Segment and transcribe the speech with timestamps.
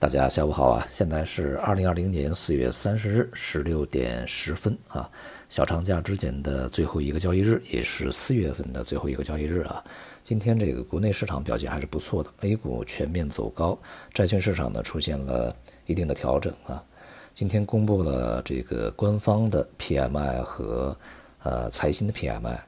[0.00, 0.86] 大家下午好啊！
[0.90, 5.06] 现在是二零二零年四月三十日十六点十分啊，
[5.50, 9.84] 小长假之前的最后一个交易日，也是四月份的最后一个交易日啊。
[10.24, 13.78] 今天这个国内市场表现还是不错的，A 股全面走高，
[14.14, 16.82] 债券市场呢出现了一定的调整啊。
[17.34, 20.96] 今天公布了这个官方的 PMI 和
[21.42, 22.58] 呃财新的 PMI。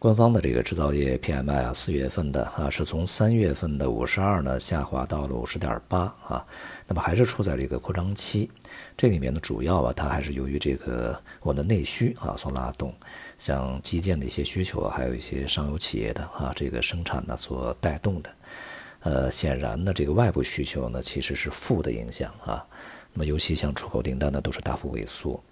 [0.00, 6.46] 官方的这个制造业 PMI 啊，四月份的啊，是从三月份的五十二呢下滑到了五十点八啊，
[6.86, 8.48] 那么还是处在这个扩张期。
[8.96, 12.94] 这里面呢，主要啊，它还是由于这个我们的内需啊所拉动，
[13.40, 18.30] 像基建的一些需求啊，还有一些上游企业的啊这个生产呢所带动的。
[19.00, 22.64] 呃，显然呢，这个外部需求呢其实是负的影响啊，
[23.12, 25.42] 那么尤其像出口订单呢都是大幅萎缩。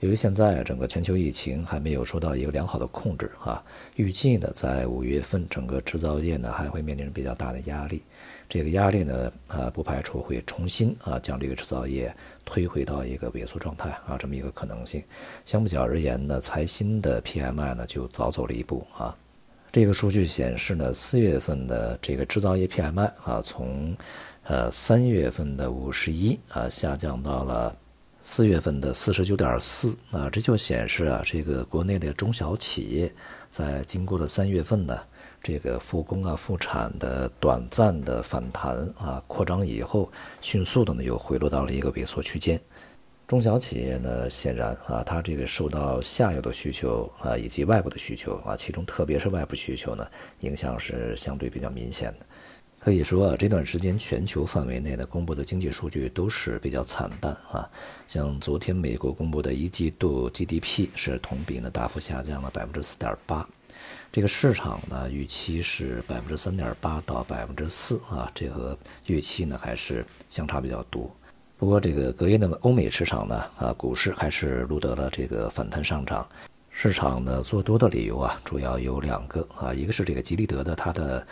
[0.00, 3.64] 由于现在整个全球疫情还没有受到一个良好的控制啊，
[3.94, 8.02] 预计呢在五月份整个制造业呢还会面临着比较大的压力，
[8.46, 12.14] 这个压力呢啊不排除会重新啊将这个制造业
[12.44, 15.02] 推回到一个萎缩状态啊这么一个可能性。
[15.46, 19.16] 相比较而言呢，财新的 PMI 呢就早走了一步啊，
[19.72, 23.96] 这个数据显示呢四月份的这个制造业 PMI 啊从
[24.42, 27.74] 呃三月份的五十一啊下降到了。
[28.28, 33.10] 四月份的四十九点四啊，这就显示啊，这个国内的中小企业
[33.50, 35.00] 在经过了三月份的
[35.40, 40.10] 这个复工啊、复产的短暂的反弹啊、扩张以后，
[40.40, 42.60] 迅速的呢又回落到了一个萎缩区间。
[43.28, 50.04] 中小企业呢，显然啊，它这个受到下游的需求啊以及外部的需求啊，其中特别是外部需求呢，
[50.40, 52.26] 影响是相对比较明显的。
[52.86, 57.68] 可以说啊，这段时间全球范围内的公布的经济数据都是比较惨淡啊。
[58.06, 63.44] 像昨天美国公布的一季度 GDP 是同比呢大幅下降了百分之四点八，
[64.12, 71.10] 这个市场呢预期是百分之三点八到百分之四啊，这和预期呢还是相差比较多。
[71.58, 76.24] 不过这个隔夜的欧美市场呢啊，股市还是录得了这个反弹上涨。
[76.70, 81.26] 市场呢做多的理由啊，主要有两个啊，一个是这个吉利德的它的。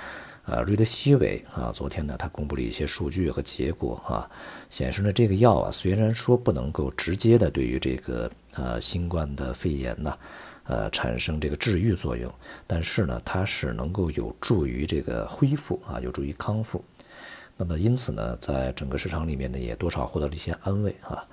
[0.47, 4.29] 呃，瑞德西韦啊，昨天呢，他公布了一些数据和结果啊，
[4.69, 10.19] 显示呢，这个药啊，虽然说不能够直接的对于这个呃新冠的肺炎呢，
[10.65, 12.31] 呃产生这个治愈作用，
[12.67, 16.85] 但是呢，它是能够有助于这个恢复啊，有助于康复。
[17.57, 21.25] 那么因此呢，在整个市场里面呢，也多少获得了一些安慰啊。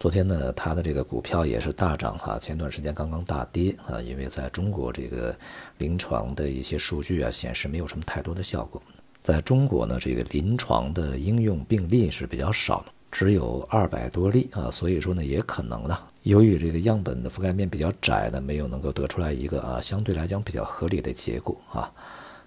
[0.00, 2.38] 昨天呢，它的这个股票也是大涨哈。
[2.38, 5.34] 前段时间刚刚大跌啊，因为在中国这个
[5.78, 8.80] 临床的一些数据啊显示没有什么太多的效果。
[9.24, 14.70] 在中国呢，这个临床的应用病例是比较少，只有二百多例啊。
[14.70, 21.92] 所以说呢，也可能呢，由于这个样本的覆盖面比较窄呢，没有能够得出来一个啊相对来讲比较合理的结果啊。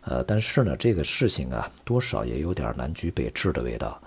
[0.03, 4.01] 呃，但是呢，这个事情啊，多少也有点南橘北枳的味道。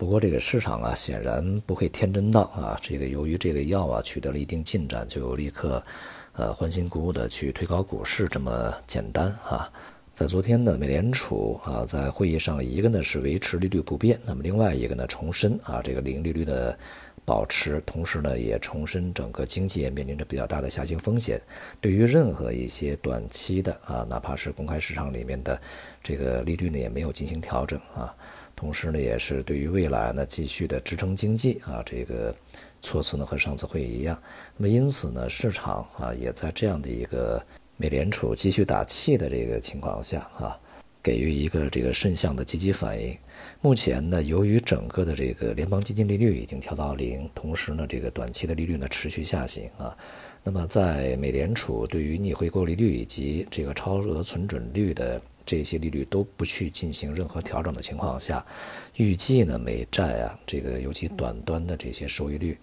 [0.00, 5.84] 不过这个市场啊，显然不会天真到啊，这个由于这个药啊取得了一定进展，就立刻，
[6.32, 9.70] 呃欢欣鼓舞的去推高股市这么简单啊。
[10.14, 16.78] 在昨天呢，美联储啊在会议上，一个呢是维持利率不变，那么另外一个呢重申啊这个零利率的
[17.26, 21.38] 保持，同时呢也重申整个经济也面临着比较大的下行风险，
[21.78, 25.60] 对于任何一些短期的啊，哪怕是公开市场里面的
[26.02, 28.14] 这个利率呢也没有进行调整啊。
[28.54, 32.34] 同时呢，也是对于未来呢继续的支撑经济啊，这个
[32.80, 34.20] 措辞呢和上次会议一样。
[34.56, 37.42] 那么因此呢，市场啊也在这样的一个
[37.76, 40.58] 美联储继续打气的这个情况下啊，
[41.02, 43.16] 给予一个这个顺向的积极反应。
[43.62, 49.96] 目前呢，由于整个的这个联邦基金利率已经调到零，同时呢，这个短期的利率呢持续下行啊。
[50.42, 58.46] 那么在美联储对于逆回购利率以及这个超额存准率的这些利率都不去进行任何调整的情况下，
[58.94, 62.56] 预计呢美债啊，这个尤其短端的这些收益率，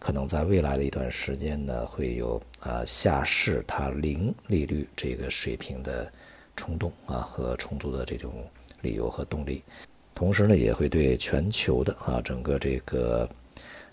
[0.00, 6.12] 可能在未来的一段时间呢会有啊下市它零利率这个水平的
[6.56, 8.44] 冲动啊和充足的这种
[8.80, 9.62] 理由和动力，
[10.12, 13.30] 同时呢也会对全球的啊整个这个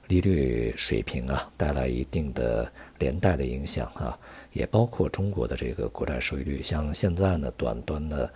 [0.10, 4.20] 利率水平啊带来一定的连带的影响啊。
[4.52, 8.28] 也包括中国的这个国债收益率，像现在呢，短端的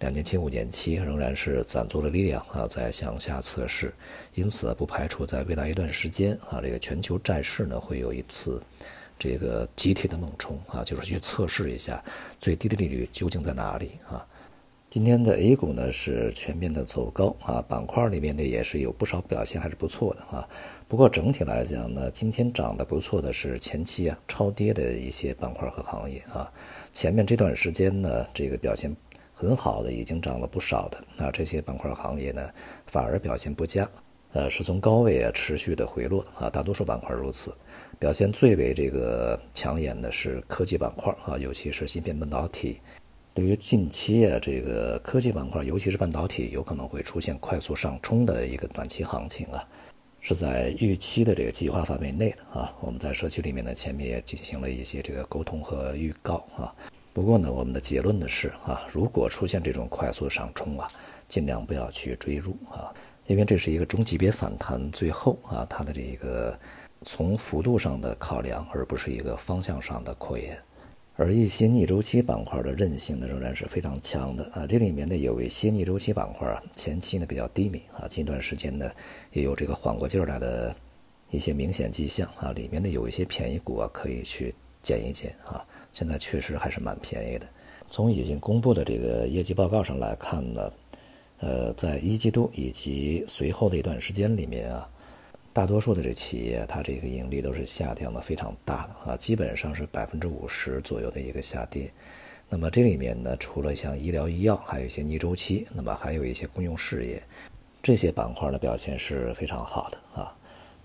[0.00, 3.90] 两年期、五年期仍然是攒足了力量啊，在向下测试，
[4.34, 8.62] 因此不排除在未来一段时间啊，这个全球债市呢会有一次
[9.18, 12.04] 这个集体的猛冲啊，就是去测试一下
[12.38, 14.24] 最低的利率究竟在哪里啊。
[14.92, 20.46] 今天的 A 股呢是全面的走高啊，板块里面呢也是有不少表现还是不错的啊。
[20.86, 26.52] 不过整体来讲呢，今天涨得不错的是前期啊超跌的一些板块和行业啊。
[26.92, 28.94] 前面这段时间呢，这个表现
[29.32, 32.46] 很好的已经涨了不少的，那这些板块行业呢
[32.84, 33.88] 反而表现不佳。
[34.34, 37.50] 呃，是从高位啊持续的回落啊，大多数板块如此。
[37.98, 42.78] 表现最为这个抢眼的是科技板块啊，尤其是芯片半导体。
[43.34, 49.66] 对于近期啊这个科技板块，尤其是半导体，有可能会出现快速上冲的一个短期行情啊，
[50.20, 52.70] 是在预期的这个计划范围内的啊。
[52.80, 56.74] 我们在社区里面呢，前面也进行了一些这个沟通和预告啊。
[57.14, 60.86] 不过呢，我们的结论呢是啊，如果出现这种快速上冲啊，
[61.26, 62.92] 尽量不要去追入啊。
[63.26, 66.58] 因为这是一个中级别反弹，最后啊，它的这个
[67.00, 70.58] 从幅度上的考量，而不是一个方向上的扩延。
[71.16, 74.66] 而一些逆周期板块的韧性呢，仍然是非常强的啊。
[74.66, 78.90] 这里面呢，有一些逆周期板块啊，前期呢比较低迷啊，近段时间呢
[79.32, 80.74] 也有这个缓过劲来的
[81.30, 82.52] 一些明显迹象啊。
[82.52, 85.64] 里面呢有一些便宜股啊，可以去捡一捡啊。
[85.92, 87.46] 现在确实还是蛮便宜的。
[87.90, 90.72] 从已经公布的这个业绩报告上来看呢。
[91.44, 94.88] 呃，在一季度以及随后的一段时间里面啊，
[95.52, 101.90] 大多数的这企业它这个盈利都是下降的非常大的啊，基本上是百分之五十左右的一个下跌。
[102.48, 107.22] 那么这里面呢，除了像医疗医药，还有一些逆周期，那么还有一些公用事业，
[107.82, 110.34] 这些板块的表现是非常好的啊。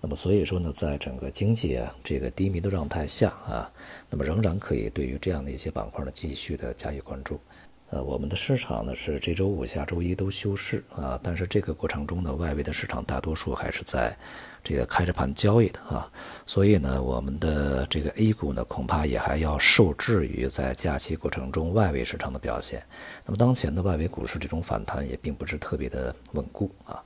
[0.00, 3.72] 那么所以说呢，在整个经济啊这个低迷的状态下啊，
[4.10, 7.40] 那么仍然可以对于这样的一些板块呢继续的加以关注。
[7.90, 14.14] 呃，我们的市场呢是这周五、下周一都休市啊，但是这个过程中呢，外围的市场大多数还是在
[14.62, 16.10] 这个开着盘交易的啊，
[16.44, 22.82] 所以呢，我们的这个 A 股呢，恐怕也还要受制于在假期过程中外围市场的表现。
[23.24, 27.02] 那么当前的外围股市这种反弹也并不是特别的稳固啊，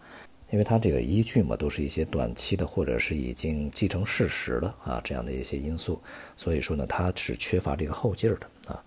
[0.51, 6.03] 因为它这个依据嘛，都是一些短期的或者是已经既成事实的啊这样的一些因素，
[6.37, 8.83] 所以说呢，它是缺乏这个后劲儿的啊。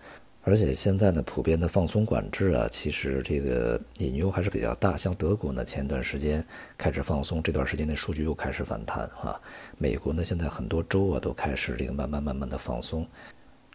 [0.46, 4.96] 而且现在呢，普遍的放松管制啊，其实这个隐忧还是比较大。
[4.96, 6.42] 像德国呢，前段时间
[6.78, 9.40] 开始放松，这段时间的数据又开始反弹啊。
[9.76, 13.04] 美国呢，现在很多州啊都开始这个慢慢慢慢的放松。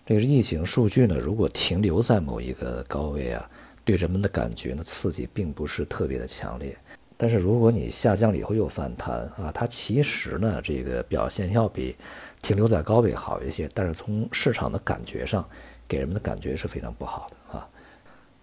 [0.06, 3.50] 这个疫情数据呢，如果停留在某一个高位啊，
[3.84, 6.74] 对人们的感觉呢，刺激并不是特别的强烈。
[7.18, 11.98] 但是如果你下降了以后又反弹啊，它其实呢，这个表现要比
[12.42, 13.70] 停留在高位好一些。
[13.74, 15.46] 但是从市场的感觉上，
[15.92, 17.68] 给人们的感觉是非常不好的啊！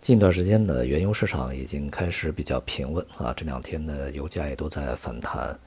[0.02, 5.58] 近段时间呢，原油市场已经开始比较平稳啊，这两天呢，油价也都在反弹。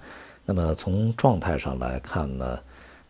[0.45, 2.59] 那么从状态上来看呢，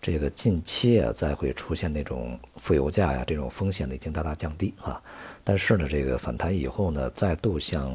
[0.01, 5.03] 这个近期啊，再会出现那种负油价呀这种风险呢，已经大大降低啊。
[5.43, 7.93] 但是呢，这个反弹以后呢，再度向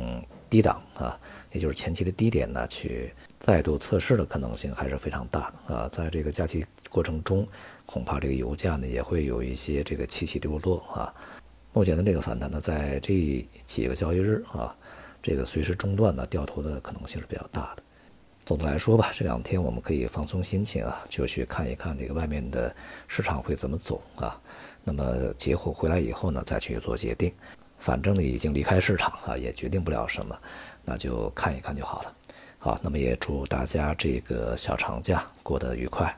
[0.51, 1.19] 低档啊，
[1.53, 5.89] 也就是前期的低点呢，去再度测试的可能性还是非常大的啊。
[5.89, 7.49] 在这个假期过程中。
[7.87, 11.15] 恐怕这个油价呢也会有一些这个起起落落啊。
[11.73, 14.75] 目前的这个反弹呢，在这几个交易日啊，
[15.23, 17.83] 这个随时中断呢，掉头的可能性是比较大的。
[18.45, 22.75] 总的来说吧，这两天我们可以放松心情啊，就去看一看这个外面的
[23.09, 24.41] 市场会怎么走啊。
[24.85, 27.33] 那么节后回来以后呢，再去做决定。
[27.79, 30.39] 反正呢，已经离开市场啊，也决定不了什么，
[30.85, 32.17] 那就看一看就好了。
[32.59, 36.17] 好，那么也祝大家这个小长假过得愉快。